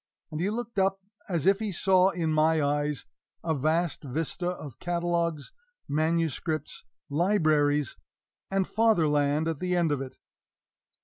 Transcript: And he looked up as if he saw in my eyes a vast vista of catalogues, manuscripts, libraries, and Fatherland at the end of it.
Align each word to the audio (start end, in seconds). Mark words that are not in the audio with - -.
And 0.31 0.39
he 0.41 0.49
looked 0.49 0.79
up 0.79 0.99
as 1.29 1.45
if 1.45 1.59
he 1.59 1.71
saw 1.71 2.09
in 2.09 2.33
my 2.33 2.59
eyes 2.59 3.05
a 3.43 3.53
vast 3.53 4.03
vista 4.03 4.49
of 4.49 4.79
catalogues, 4.79 5.51
manuscripts, 5.87 6.83
libraries, 7.07 7.97
and 8.49 8.67
Fatherland 8.67 9.47
at 9.47 9.59
the 9.59 9.75
end 9.77 9.91
of 9.91 10.01
it. 10.01 10.17